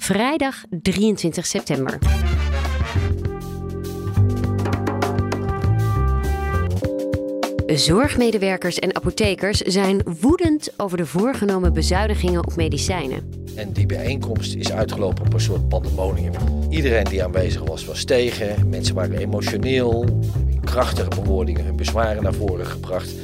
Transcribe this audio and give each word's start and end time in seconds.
vrijdag 0.00 0.64
23 0.82 1.46
september. 1.46 1.98
Zorgmedewerkers 7.66 8.78
en 8.78 8.96
apothekers 8.96 9.58
zijn 9.58 10.02
woedend 10.20 10.72
over 10.76 10.96
de 10.96 11.06
voorgenomen 11.06 11.72
bezuinigingen 11.72 12.46
op 12.46 12.56
medicijnen. 12.56 13.32
En 13.56 13.72
die 13.72 13.86
bijeenkomst 13.86 14.54
is 14.54 14.72
uitgelopen 14.72 15.26
op 15.26 15.32
een 15.32 15.40
soort 15.40 15.68
pandemonium. 15.68 16.32
Iedereen 16.70 17.04
die 17.04 17.24
aanwezig 17.24 17.62
was, 17.62 17.84
was 17.84 18.04
tegen. 18.04 18.68
Mensen 18.68 18.94
waren 18.94 19.18
emotioneel, 19.18 20.04
krachtige 20.64 21.08
bewoordingen 21.08 21.64
hun 21.64 21.76
bezwaren 21.76 22.22
naar 22.22 22.34
voren 22.34 22.66
gebracht. 22.66 23.14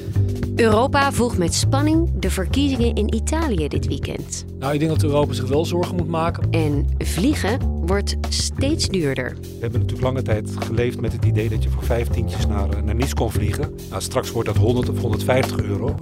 Europa 0.57 1.13
volgt 1.13 1.39
met 1.39 1.55
spanning 1.55 2.11
de 2.19 2.31
verkiezingen 2.31 2.95
in 2.95 3.15
Italië 3.15 3.69
dit 3.69 3.87
weekend. 3.87 4.45
Nou, 4.59 4.73
ik 4.73 4.79
denk 4.79 4.91
dat 4.91 5.03
Europa 5.03 5.33
zich 5.33 5.49
wel 5.49 5.65
zorgen 5.65 5.97
moet 5.97 6.09
maken. 6.09 6.51
En 6.51 6.87
vliegen 6.99 7.61
wordt 7.87 8.17
steeds 8.29 8.89
duurder. 8.89 9.37
We 9.41 9.57
hebben 9.61 9.81
natuurlijk 9.81 10.09
lange 10.09 10.23
tijd 10.23 10.51
geleefd 10.59 11.01
met 11.01 11.13
het 11.13 11.25
idee 11.25 11.49
dat 11.49 11.63
je 11.63 11.69
voor 11.69 11.83
vijftientjes 11.83 12.47
naar, 12.47 12.71
eh, 12.71 12.83
naar 12.83 12.95
Nice 12.95 13.15
kon 13.15 13.31
vliegen. 13.31 13.75
Nou, 13.91 14.03
straks 14.03 14.31
wordt 14.31 14.49
dat 14.49 14.57
100 14.57 14.89
of 14.89 15.01
150 15.01 15.61
euro. 15.61 15.95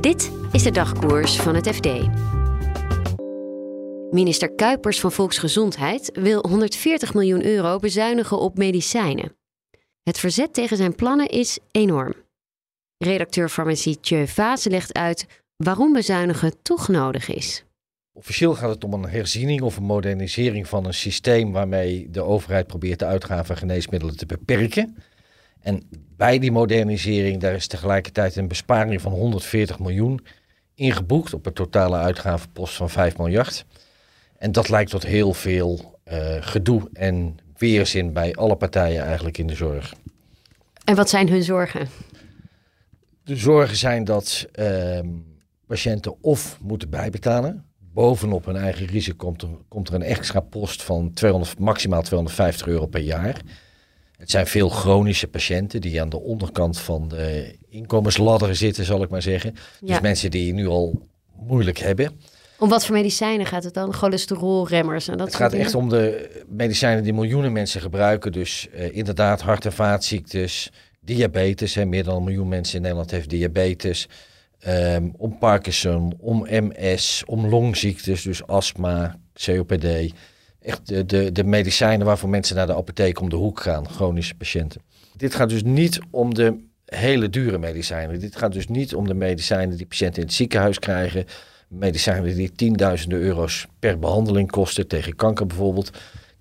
Dit 0.00 0.30
is 0.52 0.62
de 0.62 0.70
dagkoers 0.70 1.36
van 1.36 1.54
het 1.54 1.68
FD. 1.68 1.88
Minister 4.10 4.54
Kuipers 4.54 5.00
van 5.00 5.12
Volksgezondheid 5.12 6.10
wil 6.12 6.44
140 6.48 7.14
miljoen 7.14 7.44
euro 7.44 7.78
bezuinigen 7.78 8.38
op 8.38 8.56
medicijnen. 8.56 9.36
Het 10.02 10.18
verzet 10.18 10.54
tegen 10.54 10.76
zijn 10.76 10.94
plannen 10.94 11.28
is 11.28 11.58
enorm. 11.70 12.23
Redacteur 12.98 13.48
farmacie 13.48 14.00
Tjeu 14.00 14.26
Vase 14.26 14.70
legt 14.70 14.94
uit 14.94 15.26
waarom 15.56 15.92
bezuinigen 15.92 16.62
toch 16.62 16.88
nodig 16.88 17.28
is. 17.28 17.64
Officieel 18.12 18.54
gaat 18.54 18.74
het 18.74 18.84
om 18.84 18.92
een 18.92 19.08
herziening 19.08 19.60
of 19.60 19.76
een 19.76 19.84
modernisering 19.84 20.68
van 20.68 20.86
een 20.86 20.94
systeem 20.94 21.52
waarmee 21.52 22.10
de 22.10 22.22
overheid 22.22 22.66
probeert 22.66 22.98
de 22.98 23.04
uitgaven 23.04 23.46
van 23.46 23.56
geneesmiddelen 23.56 24.16
te 24.16 24.26
beperken. 24.26 24.96
En 25.60 25.82
bij 26.16 26.38
die 26.38 26.52
modernisering 26.52 27.40
daar 27.40 27.54
is 27.54 27.66
tegelijkertijd 27.66 28.36
een 28.36 28.48
besparing 28.48 29.00
van 29.00 29.12
140 29.12 29.78
miljoen 29.78 30.26
ingeboekt 30.74 31.34
op 31.34 31.46
een 31.46 31.52
totale 31.52 31.96
uitgavenpost 31.96 32.74
van 32.74 32.90
5 32.90 33.16
miljard. 33.16 33.64
En 34.38 34.52
dat 34.52 34.68
lijkt 34.68 34.90
tot 34.90 35.02
heel 35.02 35.32
veel 35.32 35.98
uh, 36.12 36.36
gedoe 36.40 36.88
en 36.92 37.36
weerzin 37.56 38.12
bij 38.12 38.34
alle 38.34 38.56
partijen 38.56 39.04
eigenlijk 39.04 39.38
in 39.38 39.46
de 39.46 39.54
zorg. 39.54 39.94
En 40.84 40.94
wat 40.94 41.08
zijn 41.08 41.28
hun 41.28 41.42
zorgen? 41.42 41.88
De 43.24 43.36
zorgen 43.36 43.76
zijn 43.76 44.04
dat 44.04 44.46
uh, 44.60 44.98
patiënten 45.66 46.22
of 46.22 46.58
moeten 46.62 46.90
bijbetalen. 46.90 47.64
Bovenop 47.92 48.44
hun 48.44 48.56
eigen 48.56 48.86
risico 48.86 49.16
komt 49.16 49.42
er, 49.42 49.48
komt 49.68 49.88
er 49.88 49.94
een 49.94 50.02
extra 50.02 50.40
post 50.40 50.82
van 50.82 51.12
200, 51.12 51.58
maximaal 51.58 52.02
250 52.02 52.66
euro 52.66 52.86
per 52.86 53.00
jaar. 53.00 53.40
Het 54.16 54.30
zijn 54.30 54.46
veel 54.46 54.68
chronische 54.68 55.28
patiënten 55.28 55.80
die 55.80 56.00
aan 56.00 56.08
de 56.08 56.20
onderkant 56.20 56.78
van 56.78 57.08
de 57.08 57.56
inkomensladder 57.68 58.56
zitten, 58.56 58.84
zal 58.84 59.02
ik 59.02 59.08
maar 59.08 59.22
zeggen. 59.22 59.54
Dus 59.80 60.00
mensen 60.00 60.30
die 60.30 60.52
nu 60.52 60.66
al 60.66 61.02
moeilijk 61.36 61.78
hebben. 61.78 62.20
Om 62.58 62.68
wat 62.68 62.86
voor 62.86 62.94
medicijnen 62.94 63.46
gaat 63.46 63.64
het 63.64 63.74
dan? 63.74 63.92
Cholesterolremmers 63.94 65.08
en 65.08 65.16
dat 65.16 65.26
Het 65.26 65.36
gaat 65.36 65.50
dingen? 65.50 65.66
echt 65.66 65.74
om 65.74 65.88
de 65.88 66.30
medicijnen 66.48 67.02
die 67.02 67.12
miljoenen 67.12 67.52
mensen 67.52 67.80
gebruiken. 67.80 68.32
Dus 68.32 68.68
uh, 68.74 68.96
inderdaad 68.96 69.40
hart- 69.40 69.64
en 69.64 69.72
vaatziektes, 69.72 70.70
diabetes. 71.04 71.74
Hè. 71.74 71.84
Meer 71.84 72.04
dan 72.04 72.16
een 72.16 72.24
miljoen 72.24 72.48
mensen 72.48 72.76
in 72.76 72.82
Nederland 72.82 73.10
heeft 73.10 73.30
diabetes. 73.30 74.08
Um, 74.68 75.14
om 75.16 75.38
Parkinson, 75.38 76.14
om 76.18 76.46
MS, 76.48 77.22
om 77.26 77.46
longziektes, 77.46 78.22
dus 78.22 78.46
astma, 78.46 79.18
COPD. 79.44 80.12
Echt 80.60 80.86
de, 80.88 81.06
de, 81.06 81.32
de 81.32 81.44
medicijnen 81.44 82.06
waarvoor 82.06 82.28
mensen 82.28 82.56
naar 82.56 82.66
de 82.66 82.76
apotheek 82.76 83.20
om 83.20 83.28
de 83.28 83.36
hoek 83.36 83.60
gaan, 83.60 83.88
chronische 83.88 84.34
patiënten. 84.34 84.80
Dit 85.16 85.34
gaat 85.34 85.48
dus 85.48 85.62
niet 85.62 86.00
om 86.10 86.34
de 86.34 86.64
hele 86.84 87.30
dure 87.30 87.58
medicijnen. 87.58 88.20
Dit 88.20 88.36
gaat 88.36 88.52
dus 88.52 88.68
niet 88.68 88.94
om 88.94 89.06
de 89.06 89.14
medicijnen 89.14 89.76
die 89.76 89.86
patiënten 89.86 90.20
in 90.20 90.26
het 90.26 90.36
ziekenhuis 90.36 90.78
krijgen. 90.78 91.24
Medicijnen 91.68 92.34
die 92.34 92.52
tienduizenden 92.52 93.18
euro's 93.18 93.66
per 93.78 93.98
behandeling 93.98 94.50
kosten, 94.50 94.86
tegen 94.88 95.16
kanker 95.16 95.46
bijvoorbeeld. 95.46 95.90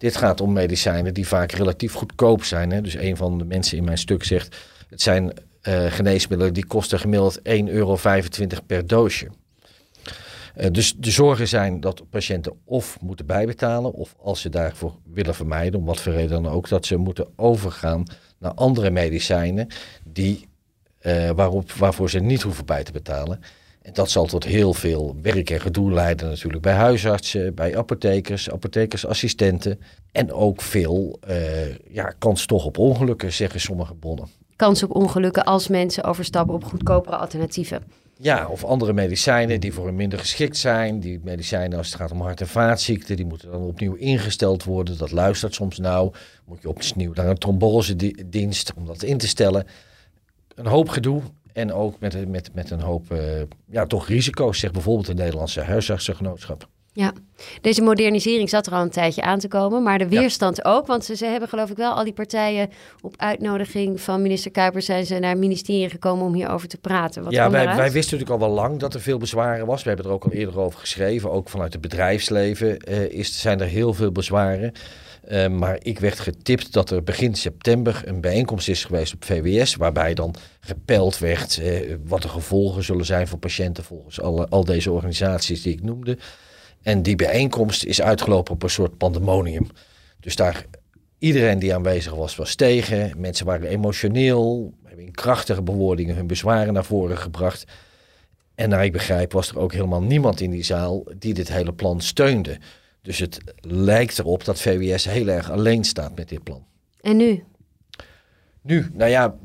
Dit 0.03 0.15
gaat 0.17 0.41
om 0.41 0.53
medicijnen 0.53 1.13
die 1.13 1.27
vaak 1.27 1.51
relatief 1.51 1.93
goedkoop 1.93 2.43
zijn. 2.43 2.71
Hè. 2.71 2.81
Dus 2.81 2.93
een 2.93 3.17
van 3.17 3.37
de 3.37 3.45
mensen 3.45 3.77
in 3.77 3.83
mijn 3.83 3.97
stuk 3.97 4.23
zegt, 4.23 4.57
het 4.89 5.01
zijn 5.01 5.33
uh, 5.63 5.91
geneesmiddelen 5.91 6.53
die 6.53 6.65
kosten 6.65 6.99
gemiddeld 6.99 7.39
1,25 7.39 7.43
euro 7.65 7.97
per 8.65 8.87
doosje. 8.87 9.27
Uh, 10.57 10.67
dus 10.71 10.93
de 10.97 11.11
zorgen 11.11 11.47
zijn 11.47 11.79
dat 11.79 12.09
patiënten 12.09 12.53
of 12.63 12.97
moeten 13.01 13.25
bijbetalen, 13.25 13.93
of 13.93 14.15
als 14.21 14.41
ze 14.41 14.49
daarvoor 14.49 14.95
willen 15.13 15.35
vermijden, 15.35 15.79
om 15.79 15.85
wat 15.85 16.01
voor 16.01 16.13
reden 16.13 16.43
dan 16.43 16.51
ook, 16.51 16.69
dat 16.69 16.85
ze 16.85 16.95
moeten 16.95 17.27
overgaan 17.35 18.03
naar 18.37 18.53
andere 18.53 18.89
medicijnen 18.89 19.67
die, 20.03 20.47
uh, 21.01 21.29
waarop, 21.29 21.71
waarvoor 21.71 22.09
ze 22.09 22.19
niet 22.19 22.41
hoeven 22.41 22.65
bij 22.65 22.83
te 22.83 22.91
betalen. 22.91 23.39
En 23.83 23.93
dat 23.93 24.11
zal 24.11 24.25
tot 24.25 24.43
heel 24.43 24.73
veel 24.73 25.15
werk 25.21 25.49
en 25.49 25.61
gedoe 25.61 25.91
leiden 25.91 26.29
natuurlijk 26.29 26.63
bij 26.63 26.73
huisartsen, 26.73 27.55
bij 27.55 27.77
apothekers, 27.77 28.49
apothekersassistenten 28.49 29.79
en 30.11 30.31
ook 30.31 30.61
veel 30.61 31.19
ja, 31.87 32.13
kans 32.19 32.45
toch 32.45 32.65
op 32.65 32.77
ongelukken, 32.77 33.33
zeggen 33.33 33.59
sommige 33.59 33.95
bronnen 33.95 34.29
kans 34.63 34.83
op 34.83 34.95
ongelukken 34.95 35.43
als 35.43 35.67
mensen 35.67 36.03
overstappen 36.03 36.55
op 36.55 36.63
goedkopere 36.63 37.15
alternatieven. 37.15 37.83
Ja, 38.17 38.47
of 38.47 38.63
andere 38.63 38.93
medicijnen 38.93 39.59
die 39.59 39.73
voor 39.73 39.85
hen 39.85 39.95
minder 39.95 40.19
geschikt 40.19 40.57
zijn. 40.57 40.99
Die 40.99 41.19
medicijnen 41.23 41.77
als 41.77 41.87
het 41.87 41.95
gaat 41.95 42.11
om 42.11 42.21
hart- 42.21 42.41
en 42.41 42.47
vaatziekten, 42.47 43.15
die 43.15 43.25
moeten 43.25 43.51
dan 43.51 43.61
opnieuw 43.61 43.93
ingesteld 43.93 44.63
worden. 44.63 44.97
Dat 44.97 45.11
luistert 45.11 45.53
soms 45.53 45.77
nou. 45.77 46.13
Moet 46.45 46.61
je 46.61 46.69
opnieuw 46.69 47.13
naar 47.13 47.27
een 47.27 47.37
trombosedienst 47.37 48.73
om 48.73 48.85
dat 48.85 49.03
in 49.03 49.17
te 49.17 49.27
stellen. 49.27 49.65
Een 50.55 50.67
hoop 50.67 50.89
gedoe 50.89 51.21
en 51.53 51.73
ook 51.73 51.99
met, 51.99 52.27
met, 52.27 52.49
met 52.53 52.69
een 52.69 52.81
hoop 52.81 53.11
uh, 53.11 53.19
ja, 53.69 53.85
toch 53.85 54.07
risico's, 54.07 54.59
zegt 54.59 54.73
bijvoorbeeld 54.73 55.07
de 55.07 55.13
Nederlandse 55.13 55.61
huisartsengenootschap. 55.61 56.67
Ja, 56.95 57.13
deze 57.61 57.81
modernisering 57.81 58.49
zat 58.49 58.67
er 58.67 58.73
al 58.73 58.81
een 58.81 58.89
tijdje 58.89 59.21
aan 59.21 59.39
te 59.39 59.47
komen, 59.47 59.83
maar 59.83 59.97
de 59.97 60.07
weerstand 60.07 60.57
ja. 60.57 60.71
ook. 60.71 60.87
Want 60.87 61.05
ze, 61.05 61.15
ze, 61.15 61.25
hebben 61.25 61.49
geloof 61.49 61.69
ik 61.69 61.77
wel 61.77 61.93
al 61.93 62.03
die 62.03 62.13
partijen 62.13 62.69
op 63.01 63.13
uitnodiging 63.17 64.01
van 64.01 64.21
minister 64.21 64.51
Kuipers 64.51 64.85
zijn 64.85 65.05
ze 65.05 65.19
naar 65.19 65.29
het 65.29 65.39
ministerie 65.39 65.89
gekomen 65.89 66.25
om 66.25 66.33
hierover 66.33 66.67
te 66.67 66.77
praten. 66.77 67.23
Wat 67.23 67.33
ja, 67.33 67.49
wij, 67.49 67.65
wij, 67.65 67.91
wisten 67.91 68.17
natuurlijk 68.17 68.41
al 68.41 68.47
wel 68.47 68.55
lang 68.55 68.79
dat 68.79 68.93
er 68.93 69.01
veel 69.01 69.17
bezwaren 69.17 69.65
was. 69.65 69.83
We 69.83 69.87
hebben 69.87 70.05
er 70.07 70.11
ook 70.11 70.23
al 70.23 70.31
eerder 70.31 70.59
over 70.59 70.79
geschreven. 70.79 71.31
Ook 71.31 71.49
vanuit 71.49 71.73
het 71.73 71.81
bedrijfsleven 71.81 72.89
uh, 72.89 73.11
is, 73.11 73.41
zijn 73.41 73.59
er 73.59 73.67
heel 73.67 73.93
veel 73.93 74.11
bezwaren. 74.11 74.73
Uh, 75.27 75.47
maar 75.47 75.77
ik 75.81 75.99
werd 75.99 76.19
getipt 76.19 76.73
dat 76.73 76.89
er 76.89 77.03
begin 77.03 77.35
september 77.35 78.01
een 78.05 78.21
bijeenkomst 78.21 78.69
is 78.69 78.85
geweest 78.85 79.13
op 79.13 79.25
VWS, 79.25 79.75
waarbij 79.75 80.13
dan 80.13 80.35
gepeld 80.59 81.17
werd 81.17 81.57
uh, 81.57 81.95
wat 82.05 82.21
de 82.21 82.27
gevolgen 82.27 82.83
zullen 82.83 83.05
zijn 83.05 83.27
voor 83.27 83.39
patiënten 83.39 83.83
volgens 83.83 84.21
al 84.21 84.65
deze 84.65 84.91
organisaties 84.91 85.61
die 85.61 85.73
ik 85.73 85.83
noemde. 85.83 86.17
En 86.81 87.01
die 87.01 87.15
bijeenkomst 87.15 87.83
is 87.83 88.01
uitgelopen 88.01 88.53
op 88.53 88.63
een 88.63 88.69
soort 88.69 88.97
pandemonium. 88.97 89.67
Dus 90.19 90.35
daar, 90.35 90.65
iedereen 91.17 91.59
die 91.59 91.73
aanwezig 91.73 92.13
was, 92.13 92.35
was 92.35 92.55
tegen. 92.55 93.11
Mensen 93.17 93.45
waren 93.45 93.67
emotioneel, 93.67 94.73
hebben 94.83 95.05
in 95.05 95.11
krachtige 95.11 95.61
bewoordingen 95.61 96.15
hun 96.15 96.27
bezwaren 96.27 96.73
naar 96.73 96.85
voren 96.85 97.17
gebracht. 97.17 97.65
En 98.55 98.69
naar 98.69 98.85
ik 98.85 98.91
begrijp 98.91 99.31
was 99.31 99.49
er 99.49 99.59
ook 99.59 99.73
helemaal 99.73 100.01
niemand 100.01 100.41
in 100.41 100.51
die 100.51 100.63
zaal 100.63 101.03
die 101.17 101.33
dit 101.33 101.47
hele 101.47 101.73
plan 101.73 102.01
steunde. 102.01 102.57
Dus 103.03 103.19
het 103.19 103.39
lijkt 103.61 104.19
erop 104.19 104.45
dat 104.45 104.61
VWS 104.61 105.05
heel 105.05 105.27
erg 105.27 105.51
alleen 105.51 105.83
staat 105.83 106.15
met 106.15 106.29
dit 106.29 106.43
plan. 106.43 106.65
En 107.01 107.17
nu? 107.17 107.43
Nu, 108.61 108.89
nou 108.93 109.09
ja, 109.09 109.35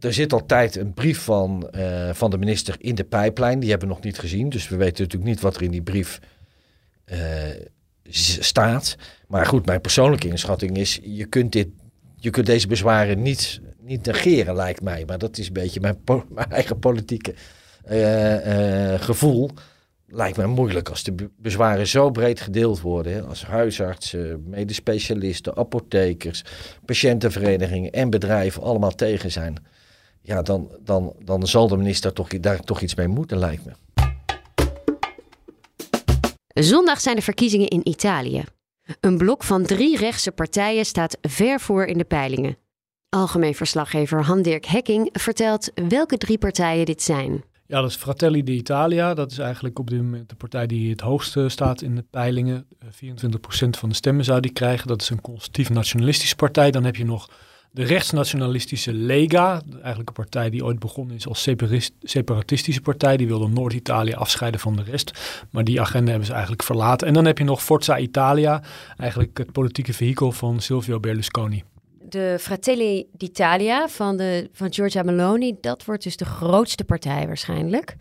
er 0.00 0.12
zit 0.12 0.32
altijd 0.32 0.76
een 0.76 0.94
brief 0.94 1.18
van, 1.18 1.68
uh, 1.76 2.10
van 2.12 2.30
de 2.30 2.38
minister 2.38 2.76
in 2.78 2.94
de 2.94 3.04
pijplijn. 3.04 3.60
Die 3.60 3.70
hebben 3.70 3.88
we 3.88 3.94
nog 3.94 4.04
niet 4.04 4.18
gezien. 4.18 4.48
Dus 4.48 4.68
we 4.68 4.76
weten 4.76 5.02
natuurlijk 5.02 5.30
niet 5.30 5.40
wat 5.40 5.56
er 5.56 5.62
in 5.62 5.70
die 5.70 5.82
brief 5.82 6.20
uh, 7.12 7.18
staat. 8.40 8.96
Maar 9.28 9.46
goed, 9.46 9.66
mijn 9.66 9.80
persoonlijke 9.80 10.28
inschatting 10.28 10.76
is, 10.76 11.00
je 11.02 11.24
kunt, 11.24 11.52
dit, 11.52 11.68
je 12.16 12.30
kunt 12.30 12.46
deze 12.46 12.66
bezwaren 12.66 13.22
niet, 13.22 13.60
niet 13.80 14.06
negeren, 14.06 14.54
lijkt 14.54 14.82
mij. 14.82 15.04
Maar 15.06 15.18
dat 15.18 15.38
is 15.38 15.46
een 15.46 15.52
beetje 15.52 15.80
mijn, 15.80 16.02
po 16.04 16.24
mijn 16.34 16.50
eigen 16.50 16.78
politieke 16.78 17.34
uh, 17.90 18.92
uh, 18.92 19.00
gevoel. 19.00 19.50
Lijkt 20.06 20.36
me 20.36 20.46
moeilijk 20.46 20.88
als 20.88 21.02
de 21.02 21.30
bezwaren 21.36 21.86
zo 21.86 22.10
breed 22.10 22.40
gedeeld 22.40 22.80
worden. 22.80 23.28
Als 23.28 23.44
huisartsen, 23.44 24.42
medisch 24.46 24.76
specialisten, 24.76 25.56
apothekers, 25.56 26.44
patiëntenverenigingen 26.84 27.92
en 27.92 28.10
bedrijven 28.10 28.62
allemaal 28.62 28.94
tegen 28.94 29.30
zijn. 29.30 29.66
Ja, 30.20 30.42
dan, 30.42 30.70
dan, 30.80 31.14
dan 31.18 31.46
zal 31.46 31.68
de 31.68 31.76
minister 31.76 32.12
toch, 32.12 32.28
daar 32.28 32.60
toch 32.60 32.80
iets 32.80 32.94
mee 32.94 33.08
moeten, 33.08 33.38
lijkt 33.38 33.64
me. 33.64 33.72
Zondag 36.62 37.00
zijn 37.00 37.16
de 37.16 37.22
verkiezingen 37.22 37.68
in 37.68 37.88
Italië. 37.88 38.44
Een 39.00 39.18
blok 39.18 39.44
van 39.44 39.62
drie 39.62 39.96
rechtse 39.96 40.32
partijen 40.32 40.84
staat 40.84 41.18
ver 41.20 41.60
voor 41.60 41.84
in 41.84 41.98
de 41.98 42.04
peilingen. 42.04 42.56
Algemeen 43.08 43.54
verslaggever 43.54 44.22
Han-Dirk 44.22 44.64
Hekking 44.64 45.08
vertelt 45.12 45.70
welke 45.88 46.18
drie 46.18 46.38
partijen 46.38 46.84
dit 46.84 47.02
zijn. 47.02 47.44
Ja, 47.66 47.80
dat 47.80 47.90
is 47.90 47.96
Fratelli 47.96 48.42
d'Italia. 48.42 49.14
Dat 49.14 49.30
is 49.30 49.38
eigenlijk 49.38 49.78
op 49.78 49.90
dit 49.90 50.02
moment 50.02 50.28
de 50.28 50.34
partij 50.34 50.66
die 50.66 50.90
het 50.90 51.00
hoogste 51.00 51.48
staat 51.48 51.82
in 51.82 51.94
de 51.94 52.04
peilingen. 52.10 52.66
24% 52.84 52.88
van 53.70 53.88
de 53.88 53.94
stemmen 53.94 54.24
zou 54.24 54.40
die 54.40 54.52
krijgen. 54.52 54.88
Dat 54.88 55.02
is 55.02 55.10
een 55.10 55.20
conservatief 55.20 55.70
nationalistische 55.70 56.36
partij. 56.36 56.70
Dan 56.70 56.84
heb 56.84 56.96
je 56.96 57.04
nog 57.04 57.28
de 57.70 57.84
rechtsnationalistische 57.84 58.92
Lega. 58.92 59.62
Eigenlijk 59.72 60.08
een 60.08 60.14
partij 60.14 60.50
die 60.50 60.64
ooit 60.64 60.78
begonnen 60.78 61.16
is 61.16 61.26
als 61.28 61.48
separatistische 62.02 62.80
partij. 62.80 63.16
Die 63.16 63.26
wilde 63.26 63.48
Noord-Italië 63.48 64.12
afscheiden 64.12 64.60
van 64.60 64.76
de 64.76 64.82
rest. 64.82 65.44
Maar 65.50 65.64
die 65.64 65.80
agenda 65.80 66.08
hebben 66.08 66.26
ze 66.26 66.32
eigenlijk 66.32 66.62
verlaten. 66.62 67.06
En 67.06 67.14
dan 67.14 67.24
heb 67.24 67.38
je 67.38 67.44
nog 67.44 67.62
Forza 67.62 67.98
Italia. 67.98 68.62
Eigenlijk 68.96 69.38
het 69.38 69.52
politieke 69.52 69.92
vehikel 69.92 70.32
van 70.32 70.60
Silvio 70.60 71.00
Berlusconi 71.00 71.64
de 72.08 72.36
Fratelli 72.40 73.06
d'Italia 73.12 73.88
van, 73.88 74.16
de, 74.16 74.48
van 74.52 74.72
Giorgia 74.72 75.02
Meloni, 75.02 75.56
dat 75.60 75.84
wordt 75.84 76.02
dus 76.02 76.16
de 76.16 76.24
grootste 76.24 76.84
partij 76.84 77.26
waarschijnlijk. 77.26 77.96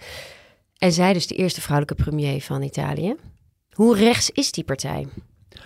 En 0.78 0.92
zij 0.92 1.14
dus 1.14 1.28
de 1.28 1.36
eerste 1.36 1.62
vrouwelijke 1.62 2.04
premier 2.04 2.42
van 2.42 2.62
Italië. 2.62 3.16
Hoe 3.70 3.96
rechts 3.96 4.30
is 4.30 4.52
die 4.52 4.64
partij? 4.64 5.08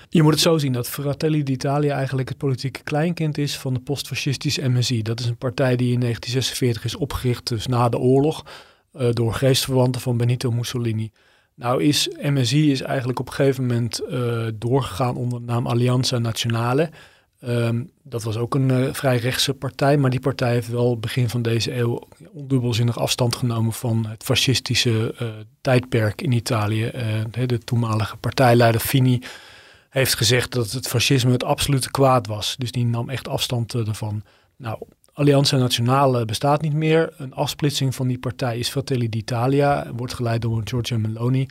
Je 0.09 0.23
moet 0.23 0.31
het 0.31 0.41
zo 0.41 0.57
zien 0.57 0.73
dat 0.73 0.89
Fratelli 0.89 1.43
d'Italia 1.43 1.95
eigenlijk 1.95 2.29
het 2.29 2.37
politieke 2.37 2.83
kleinkind 2.83 3.37
is 3.37 3.57
van 3.57 3.73
de 3.73 3.79
postfascistische 3.79 4.69
MSI. 4.69 5.01
Dat 5.01 5.19
is 5.19 5.25
een 5.25 5.37
partij 5.37 5.75
die 5.75 5.93
in 5.93 5.99
1946 5.99 6.85
is 6.85 6.95
opgericht, 6.95 7.47
dus 7.47 7.67
na 7.67 7.89
de 7.89 7.97
oorlog, 7.97 8.45
uh, 8.93 9.07
door 9.11 9.33
geestverwanten 9.33 10.01
van 10.01 10.17
Benito 10.17 10.51
Mussolini. 10.51 11.11
Nou 11.55 11.83
is 11.83 12.09
MSI 12.21 12.71
is 12.71 12.81
eigenlijk 12.81 13.19
op 13.19 13.27
een 13.27 13.33
gegeven 13.33 13.65
moment 13.65 14.01
uh, 14.09 14.47
doorgegaan 14.55 15.15
onder 15.15 15.39
de 15.39 15.45
naam 15.45 15.67
Allianza 15.67 16.17
Nazionale. 16.17 16.89
Ehm, 17.39 17.83
dat 18.03 18.23
was 18.23 18.37
ook 18.37 18.55
een 18.55 18.69
uh, 18.69 18.93
vrij 18.93 19.17
rechtse 19.17 19.53
partij, 19.53 19.97
maar 19.97 20.09
die 20.09 20.19
partij 20.19 20.51
heeft 20.51 20.69
wel 20.69 20.97
begin 20.97 21.29
van 21.29 21.41
deze 21.41 21.75
eeuw 21.75 22.07
ondubbelzinnig 22.31 22.99
afstand 22.99 23.35
genomen 23.35 23.73
van 23.73 24.05
het 24.05 24.23
fascistische 24.23 25.15
uh, 25.21 25.27
tijdperk 25.61 26.21
in 26.21 26.31
Italië. 26.31 26.91
Uh, 26.95 27.47
de 27.47 27.57
toenmalige 27.57 28.17
partijleider 28.17 28.81
Fini 28.81 29.21
heeft 29.89 30.15
gezegd 30.15 30.51
dat 30.51 30.71
het 30.71 30.87
fascisme 30.87 31.31
het 31.31 31.43
absolute 31.43 31.91
kwaad 31.91 32.27
was. 32.27 32.55
Dus 32.57 32.71
die 32.71 32.85
nam 32.85 33.09
echt 33.09 33.27
afstand 33.27 33.73
ervan. 33.73 34.23
Nou, 34.55 34.77
Allianza 35.13 35.57
Nazionale 35.57 36.25
bestaat 36.25 36.61
niet 36.61 36.73
meer. 36.73 37.13
Een 37.17 37.33
afsplitsing 37.33 37.95
van 37.95 38.07
die 38.07 38.19
partij 38.19 38.57
is 38.57 38.69
Fratelli 38.69 39.09
d'Italia. 39.09 39.91
Wordt 39.95 40.13
geleid 40.13 40.41
door 40.41 40.61
Giorgia 40.63 40.97
Meloni. 40.97 41.47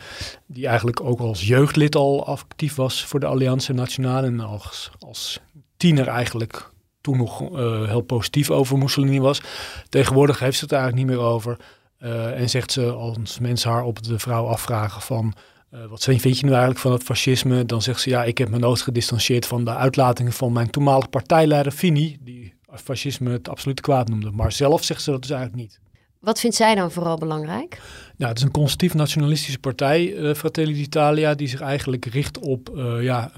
Die 0.46 0.66
eigenlijk 0.66 1.00
ook 1.00 1.20
als 1.20 1.46
jeugdlid 1.46 1.96
al 1.96 2.26
actief 2.26 2.74
was 2.74 3.04
voor 3.04 3.20
de 3.20 3.26
Allianza 3.26 3.72
Nazionale. 3.72 4.26
En 4.26 4.40
als 4.40 5.40
tiener 5.76 6.08
eigenlijk 6.08 6.70
toen 7.00 7.16
nog 7.16 7.40
uh, 7.40 7.88
heel 7.88 8.00
positief 8.00 8.50
over 8.50 8.78
Mussolini 8.78 9.20
was. 9.20 9.42
Tegenwoordig 9.88 10.38
heeft 10.38 10.58
ze 10.58 10.64
het 10.64 10.72
eigenlijk 10.72 11.06
niet 11.06 11.16
meer 11.16 11.26
over. 11.26 11.56
Uh, 12.00 12.40
en 12.40 12.50
zegt 12.50 12.72
ze, 12.72 12.90
als 12.90 13.38
mensen 13.38 13.70
haar 13.70 13.84
op 13.84 14.02
de 14.02 14.18
vrouw 14.18 14.46
afvragen 14.46 15.02
van... 15.02 15.34
Uh, 15.74 15.84
wat 15.84 16.04
vind 16.04 16.22
je 16.22 16.44
nu 16.44 16.50
eigenlijk 16.50 16.80
van 16.80 16.92
het 16.92 17.02
fascisme? 17.02 17.64
Dan 17.64 17.82
zegt 17.82 18.00
ze, 18.00 18.10
ja, 18.10 18.24
ik 18.24 18.38
heb 18.38 18.48
me 18.48 18.58
nooit 18.58 18.80
gedistanceerd 18.80 19.46
van 19.46 19.64
de 19.64 19.74
uitlatingen 19.74 20.32
van 20.32 20.52
mijn 20.52 20.70
toenmalige 20.70 21.08
partijleider 21.08 21.72
Fini... 21.72 22.16
die 22.20 22.54
fascisme 22.72 23.30
het 23.30 23.48
absolute 23.48 23.82
kwaad 23.82 24.08
noemde. 24.08 24.30
Maar 24.30 24.52
zelf 24.52 24.84
zegt 24.84 25.02
ze 25.02 25.10
dat 25.10 25.22
dus 25.22 25.30
eigenlijk 25.30 25.62
niet. 25.62 25.80
Wat 26.20 26.40
vindt 26.40 26.56
zij 26.56 26.74
dan 26.74 26.90
vooral 26.90 27.16
belangrijk? 27.16 27.80
Nou, 28.16 28.30
het 28.30 28.38
is 28.38 28.44
een 28.44 28.50
conservatief 28.50 28.94
nationalistische 28.94 29.58
partij, 29.58 30.34
Fratelli 30.34 30.72
d'Italia, 30.72 31.34
die 31.34 31.48
zich 31.48 31.60
eigenlijk 31.60 32.04
richt 32.04 32.38
op 32.38 32.70
ja, 33.00 33.32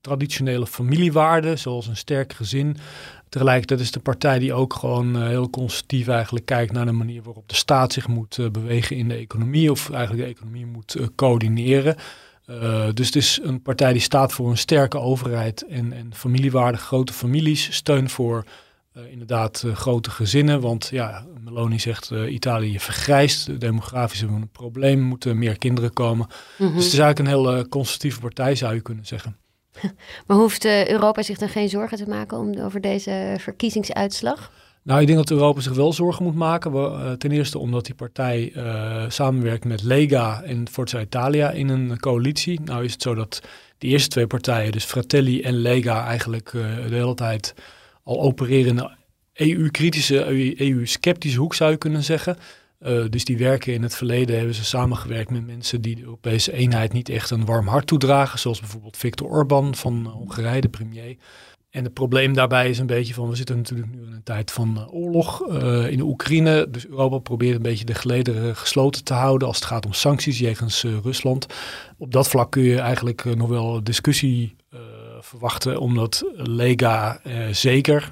traditionele 0.00 0.66
familiewaarden, 0.66 1.58
zoals 1.58 1.86
een 1.86 1.96
sterk 1.96 2.32
gezin. 2.32 2.76
Tegelijkertijd 3.34 3.80
is 3.80 3.90
de 3.90 4.00
partij 4.00 4.38
die 4.38 4.52
ook 4.52 4.74
gewoon 4.74 5.16
uh, 5.16 5.26
heel 5.26 5.50
conservatief 5.50 6.08
eigenlijk 6.08 6.46
kijkt 6.46 6.72
naar 6.72 6.86
de 6.86 6.92
manier 6.92 7.22
waarop 7.22 7.48
de 7.48 7.54
staat 7.54 7.92
zich 7.92 8.08
moet 8.08 8.38
uh, 8.38 8.50
bewegen 8.50 8.96
in 8.96 9.08
de 9.08 9.14
economie, 9.14 9.70
of 9.70 9.90
eigenlijk 9.90 10.24
de 10.24 10.34
economie 10.34 10.66
moet 10.66 10.96
uh, 10.96 11.06
coördineren. 11.16 11.96
dus 12.94 13.06
het 13.06 13.16
is 13.16 13.40
een 13.42 13.62
partij 13.62 13.92
die 13.92 14.02
staat 14.02 14.32
voor 14.32 14.50
een 14.50 14.58
sterke 14.58 14.98
overheid 14.98 15.66
en, 15.66 15.92
en 15.92 16.14
familiewaarden, 16.14 16.80
grote 16.80 17.12
families, 17.12 17.74
steun 17.74 18.10
voor 18.10 18.44
inderdaad 19.10 19.64
grote 19.74 20.10
gezinnen. 20.10 20.60
Want 20.60 20.88
ja, 20.92 21.26
Meloni 21.44 21.78
zegt 21.78 22.10
Italië 22.28 22.80
vergrijst, 22.80 23.60
demografisch 23.60 24.18
hebben 24.18 24.36
we 24.36 24.42
een 24.42 24.50
probleem, 24.50 25.00
moeten 25.00 25.38
meer 25.38 25.58
kinderen 25.58 25.92
komen. 25.92 26.26
Mm 26.26 26.66
-hmm. 26.66 26.74
Dus 26.74 26.84
het 26.84 26.92
is 26.92 26.98
eigenlijk 26.98 27.18
een 27.18 27.44
hele 27.44 27.68
conservatieve 27.68 28.20
partij 28.20 28.54
zou 28.54 28.74
je 28.74 28.80
kunnen 28.80 29.06
zeggen. 29.06 29.36
Maar 30.26 30.36
hoeft 30.36 30.64
uh, 30.64 30.88
Europa 30.88 31.22
zich 31.22 31.38
dan 31.38 31.48
geen 31.48 31.68
zorgen 31.68 31.98
te 31.98 32.08
maken 32.08 32.38
om, 32.38 32.58
over 32.58 32.80
deze 32.80 33.36
verkiezingsuitslag? 33.38 34.52
Nou, 34.82 35.00
ik 35.00 35.06
denk 35.06 35.18
dat 35.18 35.30
Europa 35.30 35.60
zich 35.60 35.74
wel 35.74 35.92
zorgen 35.92 36.24
moet 36.24 36.34
maken. 36.34 36.72
Uh, 36.74 37.12
ten 37.12 37.30
eerste 37.30 37.58
omdat 37.58 37.84
die 37.84 37.94
partij 37.94 38.52
uh, 38.56 39.04
samenwerkt 39.08 39.64
met 39.64 39.82
Lega 39.82 40.42
en 40.42 40.68
Forza 40.68 41.00
Italia 41.00 41.50
in 41.50 41.68
een 41.68 42.00
coalitie. 42.00 42.60
Nou 42.60 42.84
is 42.84 42.92
het 42.92 43.02
zo 43.02 43.14
dat 43.14 43.42
die 43.78 43.90
eerste 43.90 44.08
twee 44.08 44.26
partijen, 44.26 44.72
dus 44.72 44.84
Fratelli 44.84 45.42
en 45.42 45.54
Lega, 45.54 46.06
eigenlijk 46.06 46.50
de 46.52 46.88
hele 46.90 47.14
tijd 47.14 47.54
al 48.02 48.20
opereren 48.20 48.68
in 48.68 48.78
een 48.78 48.90
EU-kritische, 49.34 50.26
EU-sceptische 50.60 51.38
hoek 51.38 51.54
zou 51.54 51.70
je 51.70 51.76
kunnen 51.76 52.02
zeggen. 52.02 52.36
Uh, 52.80 53.04
dus 53.10 53.24
die 53.24 53.38
werken 53.38 53.72
in 53.72 53.82
het 53.82 53.94
verleden, 53.94 54.36
hebben 54.36 54.54
ze 54.54 54.64
samengewerkt 54.64 55.30
met 55.30 55.46
mensen 55.46 55.80
die 55.80 55.96
de 55.96 56.02
Europese 56.02 56.52
eenheid 56.52 56.92
niet 56.92 57.08
echt 57.08 57.30
een 57.30 57.44
warm 57.44 57.66
hart 57.66 57.86
toedragen. 57.86 58.38
Zoals 58.38 58.60
bijvoorbeeld 58.60 58.96
Viktor 58.96 59.28
Orban 59.28 59.74
van 59.74 60.06
Hongarije, 60.06 60.60
de 60.60 60.68
premier. 60.68 61.16
En 61.70 61.84
het 61.84 61.94
probleem 61.94 62.34
daarbij 62.34 62.70
is 62.70 62.78
een 62.78 62.86
beetje 62.86 63.14
van, 63.14 63.28
we 63.28 63.36
zitten 63.36 63.56
natuurlijk 63.56 63.92
nu 63.92 64.02
in 64.02 64.12
een 64.12 64.22
tijd 64.22 64.50
van 64.50 64.74
uh, 64.76 64.94
oorlog 64.94 65.48
in 65.88 65.96
de 65.96 66.04
Oekraïne. 66.04 66.66
Dus 66.70 66.86
Europa 66.86 67.18
probeert 67.18 67.56
een 67.56 67.62
beetje 67.62 67.84
de 67.84 67.94
gelederen 67.94 68.56
gesloten 68.56 69.04
te 69.04 69.14
houden 69.14 69.48
als 69.48 69.56
het 69.56 69.64
gaat 69.64 69.86
om 69.86 69.92
sancties 69.92 70.38
jegens 70.38 70.84
Rusland. 71.02 71.46
Op 71.98 72.12
dat 72.12 72.28
vlak 72.28 72.50
kun 72.50 72.62
je 72.62 72.80
eigenlijk 72.80 73.24
nog 73.36 73.48
wel 73.48 73.84
discussie 73.84 74.56
verwachten, 75.20 75.80
omdat 75.80 76.24
Lega 76.34 77.20
zeker, 77.50 78.10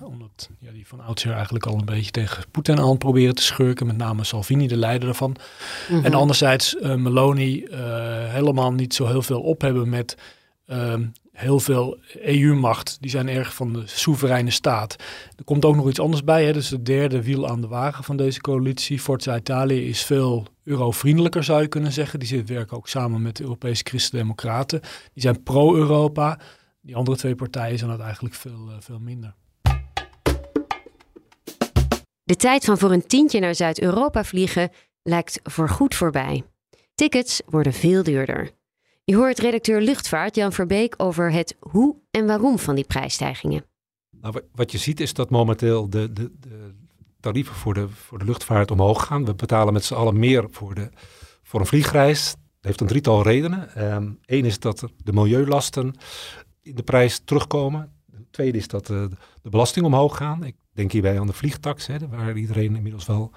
ja, 0.72 0.78
die 0.78 0.86
van 0.86 1.00
oudsher 1.00 1.32
eigenlijk 1.32 1.66
al 1.66 1.78
een 1.78 1.84
beetje 1.84 2.10
tegen 2.10 2.44
Poetin 2.50 2.78
aan 2.78 2.98
proberen 2.98 3.34
te 3.34 3.42
schurken, 3.42 3.86
met 3.86 3.96
name 3.96 4.24
Salvini, 4.24 4.66
de 4.66 4.76
leider 4.76 5.08
ervan. 5.08 5.30
Mm 5.30 5.96
-hmm. 5.96 6.04
En 6.04 6.14
anderzijds 6.14 6.74
uh, 6.74 6.94
Meloni 6.94 7.62
uh, 7.62 7.78
helemaal 8.32 8.72
niet 8.72 8.94
zo 8.94 9.06
heel 9.06 9.22
veel 9.22 9.40
op 9.40 9.60
hebben 9.60 9.88
met 9.88 10.16
uh, 10.66 10.94
heel 11.32 11.60
veel 11.60 11.98
EU-macht. 12.20 12.96
Die 13.00 13.10
zijn 13.10 13.28
erg 13.28 13.54
van 13.54 13.72
de 13.72 13.82
soevereine 13.84 14.50
staat. 14.50 14.96
Er 15.36 15.44
komt 15.44 15.64
ook 15.64 15.76
nog 15.76 15.88
iets 15.88 16.00
anders 16.00 16.24
bij. 16.24 16.44
Hè? 16.44 16.52
Dus 16.52 16.68
de 16.68 16.82
derde 16.82 17.22
wiel 17.22 17.48
aan 17.48 17.60
de 17.60 17.66
wagen 17.66 18.04
van 18.04 18.16
deze 18.16 18.40
coalitie. 18.40 19.00
Forza 19.00 19.36
Italië 19.36 19.88
is 19.88 20.02
veel 20.02 20.46
eurovriendelijker, 20.64 21.44
zou 21.44 21.62
je 21.62 21.68
kunnen 21.68 21.92
zeggen. 21.92 22.18
Die 22.18 22.28
zit 22.28 22.48
werken 22.48 22.76
ook 22.76 22.88
samen 22.88 23.22
met 23.22 23.36
de 23.36 23.42
Europese 23.42 23.84
Christen-Democraten. 23.84 24.80
Die 25.12 25.22
zijn 25.22 25.42
pro-Europa. 25.42 26.38
Die 26.80 26.96
andere 26.96 27.16
twee 27.16 27.34
partijen 27.34 27.78
zijn 27.78 27.90
dat 27.90 28.00
eigenlijk 28.00 28.34
veel, 28.34 28.70
veel 28.80 28.98
minder. 28.98 29.34
De 32.24 32.36
tijd 32.36 32.64
van 32.64 32.78
voor 32.78 32.92
een 32.92 33.06
tientje 33.06 33.40
naar 33.40 33.54
Zuid-Europa 33.54 34.24
vliegen 34.24 34.70
lijkt 35.02 35.40
voorgoed 35.42 35.94
voorbij. 35.94 36.44
Tickets 36.94 37.42
worden 37.46 37.72
veel 37.72 38.02
duurder. 38.02 38.50
Je 39.04 39.16
hoort 39.16 39.38
redacteur 39.38 39.80
Luchtvaart 39.80 40.34
Jan 40.34 40.52
Verbeek 40.52 40.94
over 40.96 41.32
het 41.32 41.56
hoe 41.60 41.96
en 42.10 42.26
waarom 42.26 42.58
van 42.58 42.74
die 42.74 42.84
prijsstijgingen. 42.84 43.64
Nou, 44.10 44.40
wat 44.54 44.72
je 44.72 44.78
ziet 44.78 45.00
is 45.00 45.14
dat 45.14 45.30
momenteel 45.30 45.90
de, 45.90 46.12
de, 46.12 46.32
de 46.40 46.74
tarieven 47.20 47.54
voor 47.54 47.74
de, 47.74 47.88
voor 47.88 48.18
de 48.18 48.24
luchtvaart 48.24 48.70
omhoog 48.70 49.04
gaan. 49.04 49.24
We 49.24 49.34
betalen 49.34 49.72
met 49.72 49.84
z'n 49.84 49.94
allen 49.94 50.18
meer 50.18 50.46
voor, 50.50 50.74
de, 50.74 50.90
voor 51.42 51.60
een 51.60 51.66
vliegreis. 51.66 52.30
Dat 52.30 52.36
heeft 52.60 52.80
een 52.80 52.86
drietal 52.86 53.22
redenen. 53.22 53.70
Eén 53.74 54.18
um, 54.26 54.44
is 54.44 54.58
dat 54.58 54.84
de 54.96 55.12
milieulasten 55.12 55.94
in 56.62 56.74
de 56.74 56.82
prijs 56.82 57.20
terugkomen. 57.24 57.92
Tweede 58.30 58.58
is 58.58 58.68
dat 58.68 58.90
uh, 58.90 59.04
de 59.42 59.50
belasting 59.50 59.86
omhoog 59.86 60.16
gaan. 60.16 60.54
Denk 60.74 60.92
hierbij 60.92 61.20
aan 61.20 61.26
de 61.26 61.32
vliegtax, 61.32 61.86
hè, 61.86 62.08
waar 62.08 62.36
iedereen 62.36 62.76
inmiddels 62.76 63.06
wel 63.06 63.30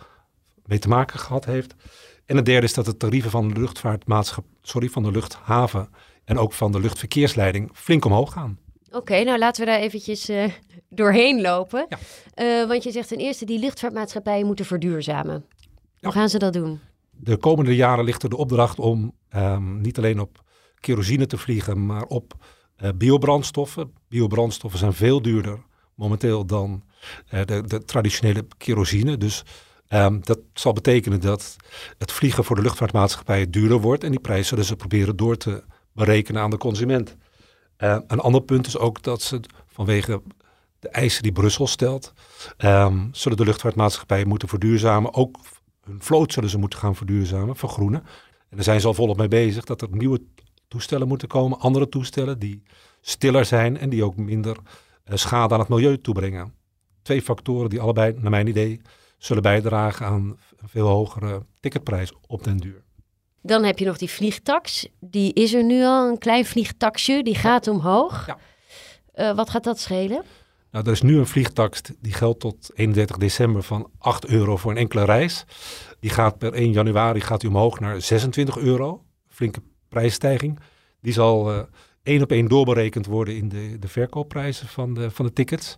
mee 0.65 0.79
te 0.79 0.87
maken 0.87 1.19
gehad 1.19 1.45
heeft. 1.45 1.75
En 2.25 2.35
het 2.35 2.45
derde 2.45 2.65
is 2.65 2.73
dat 2.73 2.85
de 2.85 2.97
tarieven 2.97 3.31
van 3.31 3.47
de 3.47 3.59
luchtvaartmaatschappij, 3.59 4.53
sorry, 4.61 4.89
van 4.89 5.03
de 5.03 5.11
luchthaven 5.11 5.89
en 6.23 6.37
ook 6.37 6.53
van 6.53 6.71
de 6.71 6.79
luchtverkeersleiding 6.79 7.69
flink 7.73 8.05
omhoog 8.05 8.31
gaan. 8.31 8.59
Oké, 8.87 8.97
okay, 8.97 9.23
nou 9.23 9.39
laten 9.39 9.65
we 9.65 9.71
daar 9.71 9.79
eventjes 9.79 10.29
uh, 10.29 10.45
doorheen 10.89 11.41
lopen. 11.41 11.85
Ja. 11.89 11.97
Uh, 12.61 12.67
want 12.67 12.83
je 12.83 12.91
zegt 12.91 13.07
ten 13.07 13.17
eerste, 13.17 13.45
die 13.45 13.59
luchtvaartmaatschappijen 13.59 14.45
moeten 14.45 14.65
verduurzamen. 14.65 15.45
Ja. 15.49 15.69
Hoe 15.99 16.11
gaan 16.11 16.29
ze 16.29 16.37
dat 16.37 16.53
doen? 16.53 16.79
De 17.11 17.37
komende 17.37 17.75
jaren 17.75 18.05
ligt 18.05 18.23
er 18.23 18.29
de 18.29 18.37
opdracht 18.37 18.79
om 18.79 19.13
ehm, 19.29 19.81
niet 19.81 19.97
alleen 19.97 20.19
op 20.19 20.43
kerosine 20.79 21.25
te 21.25 21.37
vliegen, 21.37 21.85
maar 21.85 22.03
op 22.03 22.33
uh, 22.83 22.89
biobrandstoffen. 22.95 23.93
Biobrandstoffen 24.07 24.79
zijn 24.79 24.93
veel 24.93 25.21
duurder 25.21 25.59
momenteel 25.95 26.45
dan 26.45 26.83
de, 27.29 27.63
de, 27.67 27.85
traditionele 27.85 28.47
kerosine. 28.57 29.17
Dus 29.17 29.43
um, 29.89 30.21
dat 30.23 30.39
zal 30.53 30.73
betekenen 30.73 31.21
dat 31.21 31.55
het 31.97 32.11
vliegen 32.11 32.43
voor 32.43 32.55
de 32.55 32.61
luchtvaartmaatschappijen 32.61 33.51
duurder 33.51 33.81
wordt. 33.81 34.03
En 34.03 34.11
die 34.11 34.19
prijs 34.19 34.47
zullen 34.47 34.65
ze 34.65 34.75
proberen 34.75 35.15
door 35.15 35.37
te 35.37 35.63
berekenen 35.91 36.41
aan 36.41 36.49
de 36.49 36.57
consument. 36.57 37.15
Uh, 37.77 37.97
een 38.07 38.19
ander 38.19 38.41
punt 38.41 38.67
is 38.67 38.77
ook 38.77 39.03
dat 39.03 39.21
ze 39.21 39.39
vanwege 39.67 40.21
de 40.79 40.89
eisen 40.89 41.23
die 41.23 41.31
Brussel 41.31 41.67
stelt, 41.67 42.13
um, 42.57 43.09
zullen 43.11 43.37
de 43.37 43.45
luchtvaartmaatschappijen 43.45 44.27
moeten 44.27 44.47
verduurzamen. 44.47 45.13
Ook 45.13 45.37
hun 45.83 46.01
vloot 46.01 46.33
zullen 46.33 46.49
ze 46.49 46.57
moeten 46.57 46.79
gaan 46.79 46.95
verduurzamen, 46.95 47.55
vergroenen. 47.55 48.03
En 48.49 48.55
daar 48.55 48.63
zijn 48.63 48.81
ze 48.81 48.87
al 48.87 48.93
volop 48.93 49.17
mee 49.17 49.27
bezig 49.27 49.63
dat 49.63 49.81
er 49.81 49.87
nieuwe 49.91 50.21
toestellen 50.67 51.07
moeten 51.07 51.27
komen, 51.27 51.59
andere 51.59 51.89
toestellen 51.89 52.39
die 52.39 52.63
stiller 53.01 53.45
zijn 53.45 53.77
en 53.77 53.89
die 53.89 54.03
ook 54.03 54.15
minder 54.15 54.57
uh, 54.57 55.15
schade 55.15 55.53
aan 55.53 55.59
het 55.59 55.69
milieu 55.69 55.97
toebrengen. 55.97 56.53
Twee 57.05 57.21
factoren 57.21 57.69
die 57.69 57.81
allebei, 57.81 58.13
naar 58.17 58.31
mijn 58.31 58.47
idee, 58.47 58.81
zullen 59.17 59.43
bijdragen 59.43 60.05
aan 60.05 60.37
een 60.57 60.69
veel 60.69 60.87
hogere 60.87 61.45
ticketprijs 61.59 62.13
op 62.27 62.43
den 62.43 62.57
duur. 62.57 62.83
Dan 63.41 63.63
heb 63.63 63.79
je 63.79 63.85
nog 63.85 63.97
die 63.97 64.09
vliegtax. 64.09 64.87
Die 64.99 65.33
is 65.33 65.53
er 65.53 65.63
nu 65.63 65.83
al, 65.83 66.09
een 66.09 66.17
klein 66.17 66.45
vliegtaxje, 66.45 67.23
die 67.23 67.35
gaat 67.35 67.67
omhoog. 67.67 68.25
Ja. 68.25 68.37
Uh, 69.15 69.35
wat 69.35 69.49
gaat 69.49 69.63
dat 69.63 69.79
schelen? 69.79 70.23
Nou, 70.71 70.85
er 70.85 70.91
is 70.91 71.01
nu 71.01 71.17
een 71.17 71.27
vliegtax 71.27 71.81
die 71.99 72.13
geldt 72.13 72.39
tot 72.39 72.71
31 72.73 73.17
december 73.17 73.63
van 73.63 73.91
8 73.97 74.25
euro 74.25 74.57
voor 74.57 74.71
een 74.71 74.77
enkele 74.77 75.05
reis. 75.05 75.45
Die 75.99 76.09
gaat 76.09 76.37
per 76.37 76.53
1 76.53 76.71
januari 76.71 77.21
gaat 77.21 77.41
die 77.41 77.49
omhoog 77.49 77.79
naar 77.79 78.01
26 78.01 78.57
euro. 78.57 79.03
Flinke 79.27 79.61
prijsstijging. 79.89 80.59
Die 81.01 81.13
zal 81.13 81.53
uh, 81.53 81.59
één 82.03 82.21
op 82.21 82.31
één 82.31 82.47
doorberekend 82.47 83.05
worden 83.05 83.35
in 83.35 83.49
de, 83.49 83.79
de 83.79 83.87
verkoopprijzen 83.87 84.67
van 84.67 84.93
de, 84.93 85.11
van 85.11 85.25
de 85.25 85.33
tickets. 85.33 85.77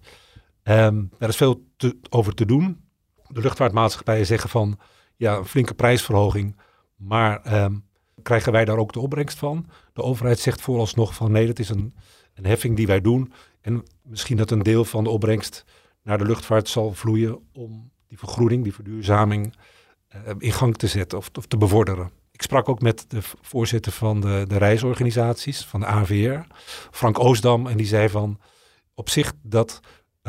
Daar 0.67 1.29
is 1.29 1.35
veel 1.35 1.63
te, 1.77 1.97
over 2.09 2.33
te 2.33 2.45
doen. 2.45 2.81
De 3.27 3.41
luchtvaartmaatschappijen 3.41 4.25
zeggen 4.25 4.49
van 4.49 4.79
ja, 5.15 5.37
een 5.37 5.45
flinke 5.45 5.73
prijsverhoging. 5.73 6.59
Maar 6.95 7.63
um, 7.63 7.85
krijgen 8.23 8.51
wij 8.51 8.65
daar 8.65 8.77
ook 8.77 8.93
de 8.93 8.99
opbrengst 8.99 9.37
van? 9.37 9.69
De 9.93 10.01
overheid 10.01 10.39
zegt 10.39 10.61
vooralsnog 10.61 11.13
van 11.13 11.31
nee, 11.31 11.47
dat 11.47 11.59
is 11.59 11.69
een, 11.69 11.95
een 12.33 12.45
heffing 12.45 12.75
die 12.75 12.87
wij 12.87 13.01
doen. 13.01 13.33
En 13.61 13.83
misschien 14.01 14.37
dat 14.37 14.51
een 14.51 14.63
deel 14.63 14.85
van 14.85 15.03
de 15.03 15.09
opbrengst 15.09 15.65
naar 16.03 16.17
de 16.17 16.25
luchtvaart 16.25 16.69
zal 16.69 16.93
vloeien 16.93 17.39
om 17.53 17.91
die 18.07 18.17
vergroening, 18.17 18.63
die 18.63 18.73
verduurzaming 18.73 19.55
uh, 20.15 20.33
in 20.37 20.51
gang 20.51 20.77
te 20.77 20.87
zetten 20.87 21.17
of, 21.17 21.29
of, 21.37 21.45
te 21.45 21.57
bevorderen. 21.57 22.11
Ik 22.31 22.41
sprak 22.41 22.69
ook 22.69 22.81
met 22.81 23.05
de 23.07 23.19
voorzitter 23.41 23.91
van 23.91 24.21
de, 24.21 24.45
de 24.47 24.57
reisorganisaties, 24.57 25.65
van 25.65 25.79
de 25.79 25.85
AVR, 25.85 26.39
Frank 26.91 27.19
Oosdam, 27.19 27.67
en 27.67 27.77
die 27.77 27.85
zei 27.85 28.09
van 28.09 28.39
op 28.93 29.09
zich 29.09 29.33
dat 29.41 29.79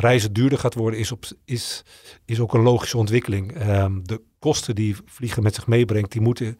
reizen 0.00 0.33
duurder 0.33 0.59
gaat 0.59 0.75
worden 0.75 0.99
is, 0.99 1.12
op, 1.12 1.25
is, 1.45 1.85
is 2.25 2.40
ook 2.40 2.55
een 2.55 2.62
logische 2.62 2.97
ontwikkeling. 2.97 3.69
Um, 3.69 4.07
de 4.07 4.23
kosten 4.38 4.75
die 4.75 4.97
vliegen 5.05 5.43
met 5.43 5.55
zich 5.55 5.67
meebrengt, 5.67 6.12
die 6.12 6.21
moeten 6.21 6.57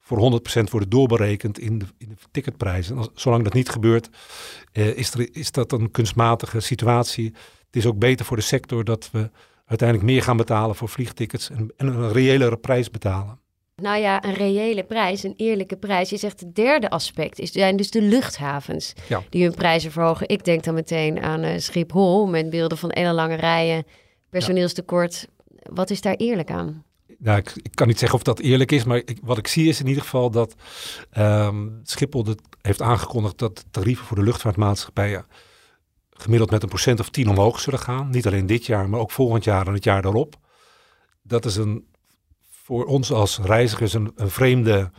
voor 0.00 0.40
100% 0.58 0.70
worden 0.70 0.88
doorberekend 0.88 1.58
in 1.58 1.78
de, 1.78 1.86
in 1.98 2.08
de 2.08 2.16
ticketprijzen. 2.30 2.96
Als, 2.96 3.08
zolang 3.14 3.44
dat 3.44 3.52
niet 3.52 3.68
gebeurt, 3.68 4.08
uh, 4.72 4.96
is, 4.96 5.14
is 5.14 5.50
dat 5.50 5.72
een 5.72 5.90
kunstmatige 5.90 6.60
situatie. 6.60 7.24
Het 7.66 7.76
is 7.76 7.86
ook 7.86 7.98
beter 7.98 8.24
voor 8.24 8.36
de 8.36 8.42
sector 8.42 8.84
dat 8.84 9.10
we 9.10 9.30
uiteindelijk 9.66 10.10
meer 10.10 10.22
gaan 10.22 10.36
betalen 10.36 10.76
voor 10.76 10.88
vliegtickets 10.88 11.50
en, 11.50 11.72
en 11.76 11.86
een 11.86 12.12
reëlere 12.12 12.56
prijs 12.56 12.90
betalen. 12.90 13.40
Nou 13.76 13.98
ja, 13.98 14.24
een 14.24 14.34
reële 14.34 14.84
prijs, 14.84 15.22
een 15.22 15.34
eerlijke 15.36 15.76
prijs. 15.76 16.10
Je 16.10 16.16
zegt 16.16 16.40
het 16.40 16.54
derde 16.54 16.90
aspect 16.90 17.38
is, 17.38 17.50
zijn 17.50 17.76
dus 17.76 17.90
de 17.90 18.02
luchthavens 18.02 18.92
ja. 19.08 19.22
die 19.30 19.42
hun 19.42 19.54
prijzen 19.54 19.90
verhogen. 19.90 20.28
Ik 20.28 20.44
denk 20.44 20.64
dan 20.64 20.74
meteen 20.74 21.22
aan 21.22 21.44
uh, 21.44 21.58
Schiphol 21.58 22.26
met 22.26 22.50
beelden 22.50 22.78
van 22.78 23.12
lange 23.12 23.34
rijen, 23.34 23.86
personeelstekort. 24.30 25.28
Wat 25.62 25.90
is 25.90 26.00
daar 26.00 26.14
eerlijk 26.14 26.50
aan? 26.50 26.84
Nou, 27.18 27.38
ik, 27.38 27.52
ik, 27.62 27.74
kan 27.74 27.86
niet 27.86 27.98
zeggen 27.98 28.18
of 28.18 28.24
dat 28.24 28.38
eerlijk 28.38 28.72
is, 28.72 28.84
maar 28.84 28.96
ik, 28.96 29.18
wat 29.22 29.38
ik 29.38 29.46
zie 29.46 29.68
is 29.68 29.80
in 29.80 29.86
ieder 29.86 30.02
geval 30.02 30.30
dat 30.30 30.54
um, 31.18 31.80
Schiphol 31.82 32.26
heeft 32.60 32.82
aangekondigd 32.82 33.38
dat 33.38 33.56
de 33.56 33.62
tarieven 33.70 34.06
voor 34.06 34.16
de 34.16 34.22
luchtvaartmaatschappijen 34.22 35.26
gemiddeld 36.10 36.50
met 36.50 36.62
een 36.62 36.68
procent 36.68 37.00
of 37.00 37.08
tien 37.08 37.28
omhoog 37.28 37.60
zullen 37.60 37.78
gaan. 37.78 38.10
Niet 38.10 38.26
alleen 38.26 38.46
dit 38.46 38.66
jaar, 38.66 38.88
maar 38.88 39.00
ook 39.00 39.10
volgend 39.10 39.44
jaar 39.44 39.66
en 39.66 39.72
het 39.72 39.84
jaar 39.84 40.02
daarop. 40.02 40.36
Dat 41.22 41.44
is 41.44 41.56
een 41.56 41.86
voor 42.62 42.84
ons 42.84 43.12
als 43.12 43.38
reizigers 43.38 43.92
een, 43.92 44.12
een 44.14 44.30
vreemde 44.30 44.90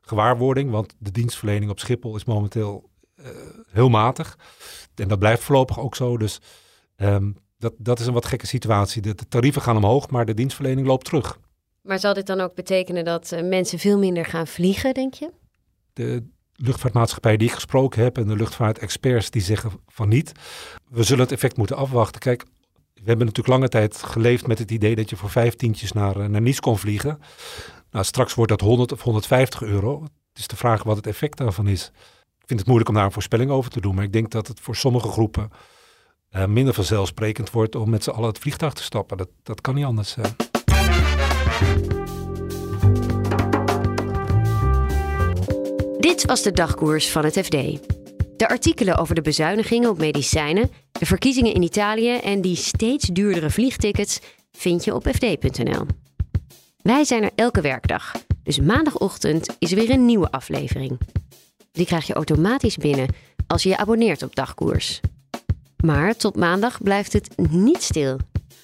gewaarwording, 0.00 0.70
want 0.70 0.94
de 0.98 1.10
dienstverlening 1.10 1.70
op 1.70 1.78
Schiphol 1.78 2.16
is 2.16 2.24
momenteel 2.24 2.90
uh, 3.16 3.26
heel 3.70 3.88
matig. 3.88 4.38
En 4.94 5.08
dat 5.08 5.18
blijft 5.18 5.42
voorlopig 5.42 5.80
ook 5.80 5.96
zo. 5.96 6.16
Dus 6.16 6.40
um, 6.96 7.36
dat, 7.58 7.72
dat 7.78 8.00
is 8.00 8.06
een 8.06 8.12
wat 8.12 8.26
gekke 8.26 8.46
situatie. 8.46 9.02
De, 9.02 9.14
de, 9.14 9.28
tarieven 9.28 9.62
gaan 9.62 9.76
omhoog, 9.76 10.10
maar 10.10 10.24
de 10.24 10.34
dienstverlening 10.34 10.86
loopt 10.86 11.04
terug. 11.04 11.38
Maar 11.82 11.98
zal 11.98 12.14
dit 12.14 12.26
dan 12.26 12.40
ook 12.40 12.54
betekenen 12.54 13.04
dat 13.04 13.32
uh, 13.32 13.48
mensen 13.48 13.78
veel 13.78 13.98
minder 13.98 14.24
gaan 14.24 14.46
vliegen, 14.46 14.94
denk 14.94 15.14
je? 15.14 15.30
De 15.92 16.26
luchtvaartmaatschappij 16.54 17.36
die 17.36 17.48
ik 17.48 17.54
gesproken 17.54 18.02
heb 18.02 18.18
en 18.18 18.26
de 18.26 18.36
luchtvaartexperts 18.36 19.30
die 19.30 19.42
zeggen 19.42 19.70
van 19.86 20.08
niet. 20.08 20.32
We 20.90 21.02
zullen 21.02 21.22
het 21.22 21.32
effect 21.32 21.56
moeten 21.56 21.76
afwachten. 21.76 22.20
Kijk, 22.20 22.44
we 23.02 23.08
hebben 23.08 23.26
natuurlijk 23.26 23.54
lange 23.54 23.68
tijd 23.68 24.02
geleefd 24.02 24.46
met 24.46 24.58
het 24.58 24.70
idee 24.70 24.94
dat 24.96 25.10
je 25.10 25.16
voor 25.16 25.30
vijftientjes 25.30 25.92
naar, 25.92 26.20
eh, 26.20 26.26
naar 26.26 26.40
Nice 26.40 26.60
kon 26.60 26.78
vliegen. 26.78 27.18
Nou, 27.90 28.04
straks 28.04 28.34
wordt 28.34 28.50
dat 28.50 28.60
100 28.60 28.92
of 28.92 29.02
150 29.02 29.62
euro. 29.62 30.02
Het 30.02 30.38
is 30.38 30.46
de 30.46 30.56
vraag 30.56 30.82
wat 30.82 30.96
het 30.96 31.06
effect 31.06 31.38
daarvan 31.38 31.66
is. 31.66 31.90
Ik 32.38 32.46
vind 32.46 32.58
het 32.58 32.68
moeilijk 32.68 32.88
om 32.88 32.94
daar 32.94 33.04
een 33.04 33.12
voorspelling 33.12 33.50
over 33.50 33.70
te 33.70 33.80
doen, 33.80 33.94
maar 33.94 34.04
ik 34.04 34.12
denk 34.12 34.30
dat 34.30 34.48
het 34.48 34.60
voor 34.60 34.76
sommige 34.76 35.08
groepen 35.08 35.50
uh, 36.30 36.44
minder 36.46 36.74
vanzelfsprekend 36.74 37.50
wordt 37.50 37.74
om 37.74 37.90
met 37.90 38.02
z'n 38.02 38.10
allen 38.10 38.28
het 38.28 38.38
vliegtuig 38.38 38.72
te 38.72 38.82
stappen. 38.82 39.16
Dat, 39.16 39.28
dat 39.42 39.60
kan 39.60 39.74
niet 39.74 39.84
anders 39.84 40.10
zijn. 40.10 40.36
Dit 45.98 46.24
was 46.24 46.42
de 46.42 46.52
dagkoers 46.52 47.10
van 47.10 47.24
het 47.24 47.38
FD. 47.38 47.50
De 48.36 48.48
artikelen 48.48 48.96
over 48.96 49.14
de 49.14 49.22
bezuinigingen 49.22 49.90
op 49.90 49.98
medicijnen, 49.98 50.70
de 51.02 51.08
verkiezingen 51.08 51.54
in 51.54 51.62
Italië 51.62 52.16
en 52.16 52.40
die 52.40 52.56
steeds 52.56 53.06
duurdere 53.06 53.50
vliegtickets 53.50 54.20
vind 54.52 54.84
je 54.84 54.94
op 54.94 55.08
fd.nl. 55.08 55.86
Wij 56.82 57.04
zijn 57.04 57.22
er 57.22 57.30
elke 57.34 57.60
werkdag, 57.60 58.12
dus 58.42 58.60
maandagochtend 58.60 59.56
is 59.58 59.70
er 59.70 59.78
weer 59.78 59.90
een 59.90 60.04
nieuwe 60.04 60.30
aflevering. 60.30 61.00
Die 61.72 61.86
krijg 61.86 62.06
je 62.06 62.12
automatisch 62.12 62.76
binnen 62.76 63.08
als 63.46 63.62
je 63.62 63.68
je 63.68 63.76
abonneert 63.76 64.22
op 64.22 64.34
Dagkoers. 64.34 65.00
Maar 65.84 66.16
tot 66.16 66.36
maandag 66.36 66.82
blijft 66.82 67.12
het 67.12 67.34
niet 67.50 67.82
stil. 67.82 68.16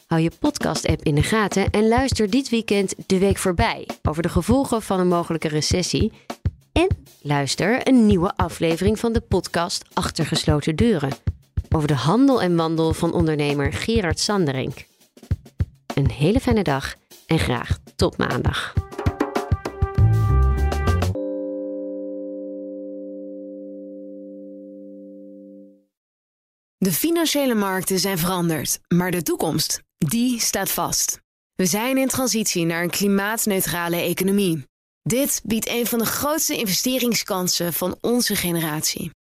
Hou 0.06 0.22
je 0.22 0.30
podcast-app 0.38 1.02
in 1.02 1.14
de 1.14 1.22
gaten 1.22 1.70
en 1.70 1.88
luister 1.88 2.30
dit 2.30 2.48
weekend 2.48 2.94
de 3.06 3.18
week 3.18 3.36
voorbij 3.36 3.88
over 4.02 4.22
de 4.22 4.28
gevolgen 4.28 4.82
van 4.82 5.00
een 5.00 5.08
mogelijke 5.08 5.48
recessie 5.48 6.12
en 6.72 6.88
luister 7.22 7.88
een 7.88 8.06
nieuwe 8.06 8.36
aflevering 8.36 8.98
van 8.98 9.12
de 9.12 9.20
podcast 9.20 9.84
Achtergesloten 9.92 10.76
Deuren. 10.76 11.37
Over 11.68 11.88
de 11.88 11.94
handel 11.94 12.42
en 12.42 12.56
wandel 12.56 12.94
van 12.94 13.12
ondernemer 13.12 13.72
Gerard 13.72 14.20
Sanderink. 14.20 14.86
Een 15.94 16.10
hele 16.10 16.40
fijne 16.40 16.62
dag 16.62 16.94
en 17.26 17.38
graag 17.38 17.78
tot 17.96 18.16
maandag. 18.16 18.72
De 26.78 26.92
financiële 26.92 27.54
markten 27.54 27.98
zijn 27.98 28.18
veranderd, 28.18 28.80
maar 28.88 29.10
de 29.10 29.22
toekomst, 29.22 29.82
die 29.98 30.40
staat 30.40 30.70
vast. 30.70 31.20
We 31.54 31.66
zijn 31.66 31.98
in 31.98 32.08
transitie 32.08 32.64
naar 32.64 32.82
een 32.82 32.90
klimaatneutrale 32.90 33.96
economie. 33.96 34.66
Dit 35.02 35.40
biedt 35.44 35.68
een 35.68 35.86
van 35.86 35.98
de 35.98 36.06
grootste 36.06 36.56
investeringskansen 36.56 37.72
van 37.72 37.96
onze 38.00 38.36
generatie. 38.36 39.10